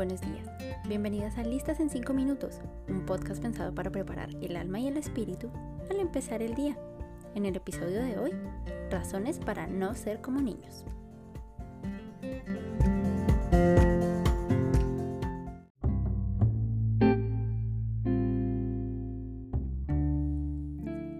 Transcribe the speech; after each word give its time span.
buenos 0.00 0.22
días. 0.22 0.48
Bienvenidas 0.88 1.36
a 1.36 1.42
Listas 1.42 1.78
en 1.78 1.90
5 1.90 2.14
Minutos, 2.14 2.58
un 2.88 3.04
podcast 3.04 3.42
pensado 3.42 3.74
para 3.74 3.92
preparar 3.92 4.30
el 4.40 4.56
alma 4.56 4.80
y 4.80 4.88
el 4.88 4.96
espíritu 4.96 5.50
al 5.90 6.00
empezar 6.00 6.40
el 6.40 6.54
día. 6.54 6.74
En 7.34 7.44
el 7.44 7.54
episodio 7.54 8.02
de 8.02 8.16
hoy, 8.16 8.30
razones 8.90 9.38
para 9.38 9.66
no 9.66 9.94
ser 9.94 10.22
como 10.22 10.40
niños. 10.40 10.86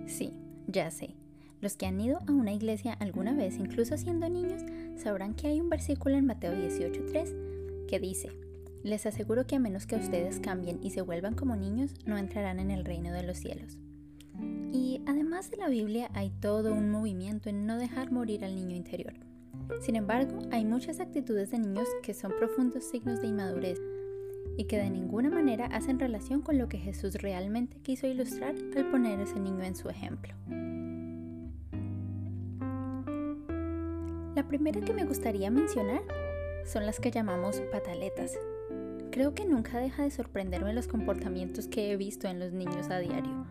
Sí, 0.07 0.33
ya 0.69 0.91
sé. 0.91 1.15
Los 1.61 1.77
que 1.77 1.85
han 1.85 2.01
ido 2.01 2.21
a 2.27 2.33
una 2.33 2.55
iglesia 2.55 2.95
alguna 2.95 3.35
vez, 3.35 3.59
incluso 3.59 3.99
siendo 3.99 4.27
niños, 4.31 4.63
sabrán 4.97 5.35
que 5.35 5.49
hay 5.49 5.61
un 5.61 5.69
versículo 5.69 6.17
en 6.17 6.25
Mateo 6.25 6.55
18.3 6.55 7.87
que 7.87 8.01
dice, 8.01 8.31
les 8.83 9.07
aseguro 9.07 9.47
que 9.47 9.57
a 9.57 9.59
menos 9.59 9.87
que 9.87 9.97
ustedes 9.97 10.41
cambien 10.41 10.79
y 10.83 10.91
se 10.91 11.03
vuelvan 11.03 11.35
como 11.35 11.57
niños, 11.57 11.95
no 12.07 12.19
entrarán 12.19 12.59
en 12.61 12.71
el 12.71 12.85
reino 12.85 13.13
de 13.13 13.23
los 13.23 13.39
cielos. 13.39 13.79
Y 14.73 15.03
además 15.07 15.51
de 15.51 15.59
la 15.59 15.69
Biblia 15.69 16.11
hay 16.15 16.31
todo 16.31 16.73
un 16.73 16.91
movimiento 16.91 17.49
en 17.49 17.67
no 17.67 17.77
dejar 17.77 18.13
morir 18.13 18.45
al 18.45 18.55
niño 18.55 18.77
interior. 18.77 19.15
Sin 19.81 19.97
embargo, 19.97 20.39
hay 20.51 20.65
muchas 20.65 21.01
actitudes 21.01 21.51
de 21.51 21.59
niños 21.59 21.89
que 22.03 22.15
son 22.15 22.33
profundos 22.39 22.85
signos 22.85 23.21
de 23.21 23.29
inmadurez 23.29 23.81
y 24.57 24.65
que 24.65 24.79
de 24.79 24.91
ninguna 24.91 25.31
manera 25.31 25.67
hacen 25.67 25.99
relación 25.99 26.43
con 26.43 26.59
lo 26.59 26.69
que 26.69 26.79
Jesús 26.79 27.15
realmente 27.15 27.79
quiso 27.81 28.07
ilustrar 28.07 28.55
al 28.77 28.91
poner 28.91 29.21
ese 29.21 29.39
niño 29.39 29.63
en 29.65 29.77
su 29.77 29.89
ejemplo. 29.89 30.35
La 34.35 34.47
primera 34.47 34.81
que 34.81 34.95
me 34.95 35.05
gustaría 35.05 35.51
mencionar 35.51 36.03
son 36.65 36.87
las 36.87 37.01
que 37.01 37.11
llamamos 37.11 37.61
pataletas, 37.73 38.39
Creo 39.11 39.35
que 39.35 39.45
nunca 39.45 39.79
deja 39.79 40.05
de 40.05 40.11
sorprenderme 40.11 40.73
los 40.73 40.87
comportamientos 40.87 41.67
que 41.67 41.91
he 41.91 41.97
visto 41.97 42.29
en 42.29 42.39
los 42.39 42.53
niños 42.53 42.91
a 42.91 43.01
diario. 43.01 43.45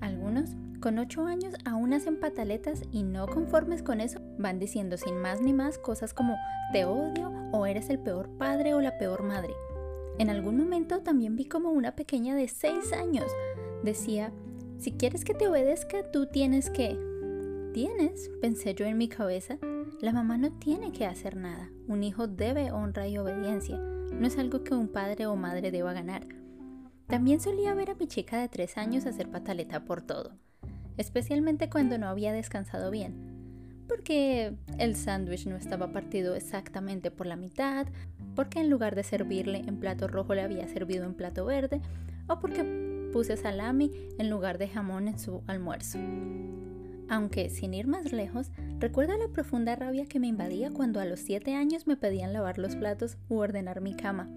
Algunos, 0.00 0.50
con 0.80 0.98
8 0.98 1.26
años, 1.26 1.54
aún 1.64 1.94
hacen 1.94 2.20
pataletas 2.20 2.82
y 2.92 3.04
no 3.04 3.26
conformes 3.26 3.82
con 3.82 4.02
eso, 4.02 4.20
van 4.38 4.58
diciendo 4.58 4.98
sin 4.98 5.16
más 5.16 5.40
ni 5.40 5.54
más 5.54 5.78
cosas 5.78 6.12
como 6.12 6.36
te 6.72 6.84
odio 6.84 7.32
o 7.52 7.64
eres 7.64 7.88
el 7.88 7.98
peor 7.98 8.28
padre 8.36 8.74
o 8.74 8.82
la 8.82 8.98
peor 8.98 9.22
madre. 9.22 9.54
En 10.18 10.28
algún 10.28 10.58
momento 10.58 11.00
también 11.00 11.36
vi 11.36 11.46
como 11.46 11.70
una 11.70 11.96
pequeña 11.96 12.34
de 12.34 12.48
6 12.48 12.92
años 12.92 13.26
decía, 13.82 14.30
si 14.78 14.92
quieres 14.92 15.24
que 15.24 15.34
te 15.34 15.48
obedezca, 15.48 16.10
tú 16.10 16.26
tienes 16.26 16.68
que... 16.68 16.98
Tienes, 17.72 18.30
pensé 18.40 18.74
yo 18.74 18.84
en 18.84 18.98
mi 18.98 19.08
cabeza, 19.08 19.58
la 20.00 20.12
mamá 20.12 20.36
no 20.36 20.52
tiene 20.52 20.92
que 20.92 21.06
hacer 21.06 21.34
nada. 21.34 21.70
Un 21.88 22.04
hijo 22.04 22.28
debe 22.28 22.70
honra 22.70 23.08
y 23.08 23.18
obediencia 23.18 23.80
no 24.12 24.26
es 24.26 24.38
algo 24.38 24.64
que 24.64 24.74
un 24.74 24.88
padre 24.88 25.26
o 25.26 25.36
madre 25.36 25.70
deba 25.70 25.92
ganar. 25.92 26.26
También 27.06 27.40
solía 27.40 27.74
ver 27.74 27.90
a 27.90 27.94
mi 27.94 28.06
chica 28.06 28.40
de 28.40 28.48
tres 28.48 28.78
años 28.78 29.06
hacer 29.06 29.30
pataleta 29.30 29.84
por 29.84 30.02
todo, 30.02 30.32
especialmente 30.96 31.68
cuando 31.68 31.98
no 31.98 32.08
había 32.08 32.32
descansado 32.32 32.90
bien, 32.90 33.84
porque 33.88 34.54
el 34.78 34.96
sándwich 34.96 35.46
no 35.46 35.56
estaba 35.56 35.92
partido 35.92 36.34
exactamente 36.34 37.10
por 37.10 37.26
la 37.26 37.36
mitad, 37.36 37.86
porque 38.34 38.60
en 38.60 38.70
lugar 38.70 38.94
de 38.94 39.04
servirle 39.04 39.62
en 39.66 39.78
plato 39.78 40.08
rojo 40.08 40.34
le 40.34 40.42
había 40.42 40.66
servido 40.68 41.04
en 41.04 41.14
plato 41.14 41.44
verde, 41.44 41.80
o 42.28 42.40
porque 42.40 43.10
puse 43.12 43.36
salami 43.36 43.92
en 44.18 44.30
lugar 44.30 44.58
de 44.58 44.68
jamón 44.68 45.08
en 45.08 45.18
su 45.18 45.42
almuerzo. 45.46 45.98
Aunque, 47.14 47.48
sin 47.48 47.74
ir 47.74 47.86
más 47.86 48.12
lejos, 48.12 48.50
recuerdo 48.80 49.16
la 49.16 49.28
profunda 49.28 49.76
rabia 49.76 50.04
que 50.04 50.18
me 50.18 50.26
invadía 50.26 50.72
cuando 50.72 50.98
a 50.98 51.04
los 51.04 51.20
7 51.20 51.54
años 51.54 51.86
me 51.86 51.96
pedían 51.96 52.32
lavar 52.32 52.58
los 52.58 52.74
platos 52.74 53.18
u 53.28 53.36
ordenar 53.36 53.80
mi 53.80 53.94
cama. 53.94 54.28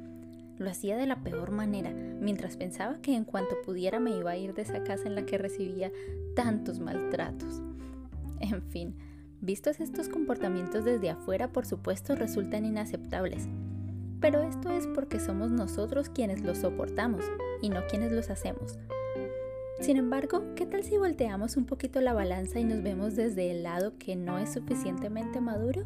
Lo 0.59 0.69
hacía 0.69 0.95
de 0.95 1.07
la 1.07 1.23
peor 1.23 1.49
manera, 1.49 1.89
mientras 1.89 2.55
pensaba 2.55 3.01
que 3.01 3.15
en 3.15 3.23
cuanto 3.23 3.59
pudiera 3.65 3.99
me 3.99 4.11
iba 4.11 4.29
a 4.29 4.37
ir 4.37 4.53
de 4.53 4.61
esa 4.61 4.83
casa 4.83 5.07
en 5.07 5.15
la 5.15 5.25
que 5.25 5.39
recibía 5.39 5.91
tantos 6.35 6.79
maltratos. 6.79 7.63
En 8.41 8.61
fin, 8.61 8.95
vistos 9.41 9.79
estos 9.79 10.07
comportamientos 10.07 10.85
desde 10.85 11.09
afuera, 11.09 11.51
por 11.51 11.65
supuesto, 11.65 12.15
resultan 12.15 12.63
inaceptables. 12.63 13.47
Pero 14.21 14.43
esto 14.43 14.69
es 14.69 14.85
porque 14.85 15.19
somos 15.19 15.49
nosotros 15.49 16.09
quienes 16.09 16.41
los 16.41 16.59
soportamos 16.59 17.25
y 17.59 17.69
no 17.69 17.87
quienes 17.87 18.11
los 18.11 18.29
hacemos. 18.29 18.77
Sin 19.79 19.97
embargo, 19.97 20.43
¿qué 20.55 20.65
tal 20.65 20.83
si 20.83 20.97
volteamos 20.97 21.55
un 21.55 21.65
poquito 21.65 22.01
la 22.01 22.13
balanza 22.13 22.59
y 22.59 22.63
nos 22.63 22.81
vemos 22.81 23.15
desde 23.15 23.51
el 23.51 23.61
lado 23.61 23.93
que 23.99 24.15
no 24.15 24.39
es 24.39 24.53
suficientemente 24.53 25.39
maduro? 25.39 25.85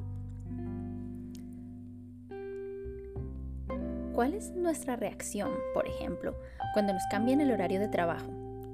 ¿Cuál 4.13 4.33
es 4.33 4.51
nuestra 4.51 4.95
reacción, 4.95 5.51
por 5.73 5.87
ejemplo, 5.87 6.35
cuando 6.73 6.93
nos 6.93 7.03
cambian 7.11 7.41
el 7.41 7.51
horario 7.51 7.81
de 7.81 7.89
trabajo, 7.89 8.31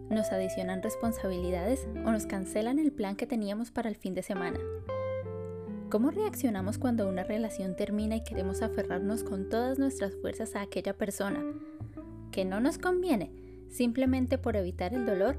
nos 0.10 0.32
adicionan 0.32 0.84
responsabilidades 0.84 1.88
o 2.06 2.12
nos 2.12 2.28
cancelan 2.28 2.78
el 2.78 2.92
plan 2.92 3.16
que 3.16 3.26
teníamos 3.26 3.72
para 3.72 3.90
el 3.90 3.96
fin 3.96 4.14
de 4.14 4.22
semana? 4.22 4.60
¿Cómo 5.90 6.12
reaccionamos 6.12 6.78
cuando 6.78 7.08
una 7.08 7.24
relación 7.24 7.76
termina 7.76 8.18
y 8.18 8.24
queremos 8.24 8.62
aferrarnos 8.62 9.24
con 9.24 9.50
todas 9.50 9.80
nuestras 9.80 10.16
fuerzas 10.16 10.56
a 10.56 10.62
aquella 10.62 10.94
persona 10.94 11.44
que 12.32 12.46
no 12.46 12.60
nos 12.60 12.78
conviene? 12.78 13.47
Simplemente 13.70 14.38
por 14.38 14.56
evitar 14.56 14.94
el 14.94 15.06
dolor 15.06 15.38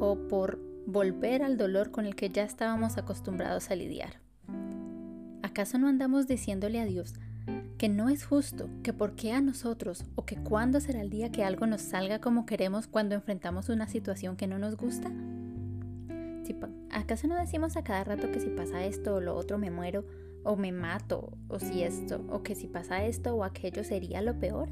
o 0.00 0.16
por 0.28 0.60
volver 0.86 1.42
al 1.42 1.56
dolor 1.56 1.90
con 1.90 2.06
el 2.06 2.14
que 2.14 2.30
ya 2.30 2.44
estábamos 2.44 2.96
acostumbrados 2.96 3.70
a 3.70 3.74
lidiar. 3.74 4.20
¿Acaso 5.42 5.78
no 5.78 5.88
andamos 5.88 6.26
diciéndole 6.26 6.80
a 6.80 6.86
Dios 6.86 7.14
que 7.78 7.88
no 7.88 8.08
es 8.08 8.24
justo, 8.24 8.68
que 8.82 8.92
por 8.92 9.14
qué 9.16 9.32
a 9.32 9.40
nosotros 9.40 10.04
o 10.14 10.24
que 10.24 10.36
cuándo 10.36 10.80
será 10.80 11.00
el 11.00 11.10
día 11.10 11.30
que 11.30 11.44
algo 11.44 11.66
nos 11.66 11.82
salga 11.82 12.20
como 12.20 12.46
queremos 12.46 12.86
cuando 12.86 13.14
enfrentamos 13.14 13.68
una 13.68 13.86
situación 13.86 14.36
que 14.36 14.46
no 14.46 14.58
nos 14.58 14.76
gusta? 14.76 15.10
¿Acaso 16.90 17.28
no 17.28 17.36
decimos 17.36 17.76
a 17.76 17.84
cada 17.84 18.04
rato 18.04 18.30
que 18.30 18.40
si 18.40 18.48
pasa 18.48 18.84
esto 18.84 19.16
o 19.16 19.20
lo 19.20 19.36
otro 19.36 19.58
me 19.58 19.70
muero 19.70 20.06
o 20.44 20.56
me 20.56 20.72
mato 20.72 21.36
o 21.48 21.58
si 21.58 21.82
esto 21.82 22.24
o 22.28 22.42
que 22.42 22.54
si 22.54 22.68
pasa 22.68 23.04
esto 23.04 23.34
o 23.34 23.44
aquello 23.44 23.84
sería 23.84 24.22
lo 24.22 24.38
peor? 24.38 24.70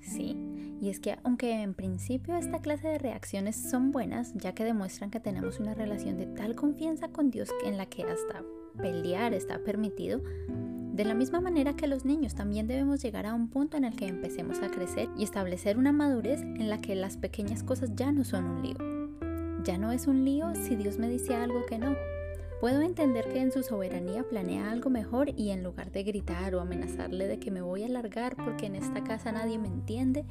Sí, 0.00 0.36
y 0.82 0.90
es 0.90 0.98
que 0.98 1.16
aunque 1.22 1.62
en 1.62 1.74
principio 1.74 2.36
esta 2.36 2.58
clase 2.58 2.88
de 2.88 2.98
reacciones 2.98 3.54
son 3.54 3.92
buenas, 3.92 4.34
ya 4.34 4.52
que 4.52 4.64
demuestran 4.64 5.12
que 5.12 5.20
tenemos 5.20 5.60
una 5.60 5.74
relación 5.74 6.16
de 6.18 6.26
tal 6.26 6.56
confianza 6.56 7.06
con 7.06 7.30
Dios 7.30 7.50
en 7.64 7.76
la 7.76 7.86
que 7.86 8.02
hasta 8.02 8.42
pelear 8.76 9.32
está 9.32 9.60
permitido, 9.60 10.20
de 10.48 11.04
la 11.04 11.14
misma 11.14 11.40
manera 11.40 11.76
que 11.76 11.86
los 11.86 12.04
niños 12.04 12.34
también 12.34 12.66
debemos 12.66 13.00
llegar 13.00 13.26
a 13.26 13.34
un 13.34 13.48
punto 13.48 13.76
en 13.76 13.84
el 13.84 13.94
que 13.94 14.08
empecemos 14.08 14.58
a 14.58 14.72
crecer 14.72 15.08
y 15.16 15.22
establecer 15.22 15.78
una 15.78 15.92
madurez 15.92 16.42
en 16.42 16.68
la 16.68 16.80
que 16.80 16.96
las 16.96 17.16
pequeñas 17.16 17.62
cosas 17.62 17.92
ya 17.94 18.10
no 18.10 18.24
son 18.24 18.44
un 18.44 18.62
lío. 18.62 19.62
Ya 19.62 19.78
no 19.78 19.92
es 19.92 20.08
un 20.08 20.24
lío 20.24 20.52
si 20.56 20.74
Dios 20.74 20.98
me 20.98 21.08
dice 21.08 21.36
algo 21.36 21.64
que 21.64 21.78
no. 21.78 21.94
Puedo 22.60 22.80
entender 22.80 23.28
que 23.28 23.40
en 23.40 23.52
su 23.52 23.62
soberanía 23.62 24.24
planea 24.24 24.72
algo 24.72 24.90
mejor 24.90 25.30
y 25.36 25.50
en 25.50 25.62
lugar 25.62 25.92
de 25.92 26.02
gritar 26.02 26.56
o 26.56 26.60
amenazarle 26.60 27.28
de 27.28 27.38
que 27.38 27.52
me 27.52 27.62
voy 27.62 27.84
a 27.84 27.88
largar 27.88 28.34
porque 28.34 28.66
en 28.66 28.74
esta 28.74 29.04
casa 29.04 29.30
nadie 29.30 29.58
me 29.58 29.68
entiende, 29.68 30.24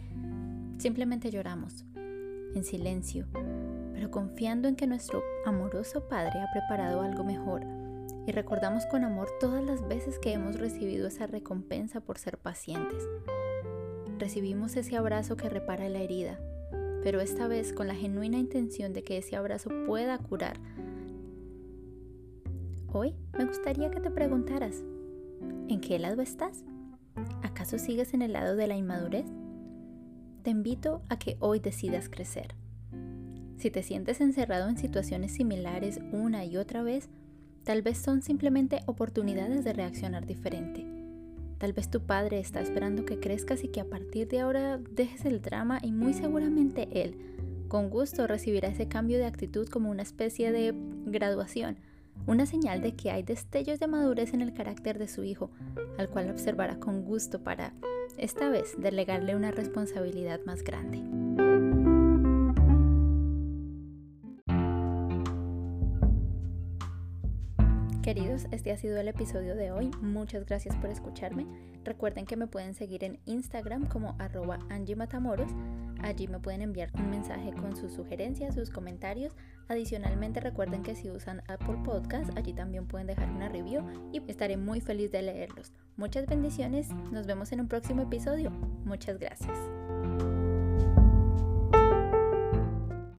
Simplemente 0.81 1.29
lloramos, 1.29 1.85
en 2.55 2.63
silencio, 2.63 3.27
pero 3.93 4.09
confiando 4.09 4.67
en 4.67 4.75
que 4.75 4.87
nuestro 4.87 5.21
amoroso 5.45 6.07
Padre 6.07 6.39
ha 6.39 6.51
preparado 6.51 7.01
algo 7.01 7.23
mejor 7.23 7.61
y 8.25 8.31
recordamos 8.31 8.87
con 8.87 9.03
amor 9.03 9.29
todas 9.39 9.63
las 9.63 9.87
veces 9.87 10.17
que 10.17 10.33
hemos 10.33 10.59
recibido 10.59 11.09
esa 11.09 11.27
recompensa 11.27 12.01
por 12.01 12.17
ser 12.17 12.39
pacientes. 12.39 13.07
Recibimos 14.17 14.75
ese 14.75 14.97
abrazo 14.97 15.37
que 15.37 15.49
repara 15.49 15.87
la 15.87 15.99
herida, 15.99 16.39
pero 17.03 17.21
esta 17.21 17.47
vez 17.47 17.73
con 17.73 17.87
la 17.87 17.93
genuina 17.93 18.39
intención 18.39 18.91
de 18.91 19.03
que 19.03 19.19
ese 19.19 19.35
abrazo 19.35 19.69
pueda 19.85 20.17
curar. 20.17 20.57
Hoy 22.91 23.13
me 23.37 23.45
gustaría 23.45 23.91
que 23.91 23.99
te 23.99 24.09
preguntaras, 24.09 24.81
¿en 25.67 25.79
qué 25.79 25.99
lado 25.99 26.23
estás? 26.23 26.63
¿Acaso 27.43 27.77
sigues 27.77 28.15
en 28.15 28.23
el 28.23 28.33
lado 28.33 28.55
de 28.55 28.65
la 28.65 28.77
inmadurez? 28.77 29.27
Te 30.41 30.49
invito 30.49 31.01
a 31.09 31.17
que 31.17 31.37
hoy 31.39 31.59
decidas 31.59 32.09
crecer. 32.09 32.55
Si 33.57 33.69
te 33.69 33.83
sientes 33.83 34.21
encerrado 34.21 34.69
en 34.69 34.77
situaciones 34.77 35.33
similares 35.33 35.99
una 36.11 36.45
y 36.45 36.57
otra 36.57 36.81
vez, 36.83 37.09
tal 37.63 37.81
vez 37.81 37.97
son 37.97 38.21
simplemente 38.21 38.79
oportunidades 38.87 39.63
de 39.63 39.73
reaccionar 39.73 40.25
diferente. 40.25 40.85
Tal 41.59 41.73
vez 41.73 41.91
tu 41.91 42.01
padre 42.01 42.39
está 42.39 42.59
esperando 42.59 43.05
que 43.05 43.19
crezcas 43.19 43.63
y 43.63 43.67
que 43.67 43.81
a 43.81 43.85
partir 43.85 44.27
de 44.27 44.39
ahora 44.39 44.79
dejes 44.79 45.25
el 45.25 45.41
drama 45.41 45.79
y 45.83 45.91
muy 45.91 46.13
seguramente 46.13 46.89
él, 46.91 47.15
con 47.67 47.89
gusto, 47.89 48.27
recibirá 48.27 48.67
ese 48.67 48.87
cambio 48.87 49.17
de 49.17 49.25
actitud 49.25 49.67
como 49.69 49.91
una 49.91 50.01
especie 50.01 50.51
de 50.51 50.73
graduación, 51.05 51.77
una 52.27 52.45
señal 52.45 52.81
de 52.81 52.95
que 52.95 53.11
hay 53.11 53.23
destellos 53.23 53.79
de 53.79 53.87
madurez 53.87 54.33
en 54.33 54.41
el 54.41 54.53
carácter 54.53 54.99
de 54.99 55.07
su 55.07 55.23
hijo, 55.23 55.51
al 55.97 56.09
cual 56.09 56.29
observará 56.29 56.79
con 56.79 57.03
gusto 57.05 57.43
para 57.43 57.73
esta 58.17 58.49
vez 58.49 58.75
delegarle 58.77 59.35
una 59.35 59.51
responsabilidad 59.51 60.39
más 60.45 60.63
grande. 60.63 61.01
Queridos, 68.01 68.47
este 68.51 68.71
ha 68.71 68.77
sido 68.77 68.99
el 68.99 69.07
episodio 69.07 69.55
de 69.55 69.71
hoy. 69.71 69.91
Muchas 70.01 70.45
gracias 70.45 70.75
por 70.77 70.89
escucharme. 70.89 71.45
Recuerden 71.83 72.25
que 72.25 72.35
me 72.35 72.47
pueden 72.47 72.73
seguir 72.73 73.03
en 73.03 73.19
Instagram 73.25 73.87
como 73.87 74.15
arroba 74.19 74.59
Angie 74.69 74.95
Matamoros. 74.95 75.51
Allí 76.03 76.27
me 76.27 76.39
pueden 76.39 76.61
enviar 76.61 76.89
un 76.95 77.09
mensaje 77.09 77.51
con 77.53 77.75
sus 77.75 77.93
sugerencias, 77.93 78.55
sus 78.55 78.69
comentarios. 78.69 79.35
Adicionalmente 79.67 80.39
recuerden 80.39 80.83
que 80.83 80.95
si 80.95 81.09
usan 81.09 81.41
Apple 81.47 81.77
Podcast, 81.83 82.35
allí 82.37 82.53
también 82.53 82.87
pueden 82.87 83.07
dejar 83.07 83.29
una 83.29 83.49
review 83.49 83.83
y 84.11 84.21
estaré 84.27 84.57
muy 84.57 84.81
feliz 84.81 85.11
de 85.11 85.21
leerlos. 85.21 85.73
Muchas 85.97 86.25
bendiciones, 86.25 86.89
nos 87.11 87.27
vemos 87.27 87.51
en 87.51 87.61
un 87.61 87.67
próximo 87.67 88.01
episodio. 88.01 88.51
Muchas 88.83 89.19
gracias. 89.19 89.57